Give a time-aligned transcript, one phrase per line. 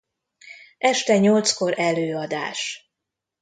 [0.79, 2.91] Este nyolckor előadás.